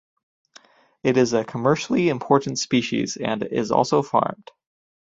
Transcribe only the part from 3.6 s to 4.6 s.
also farmed.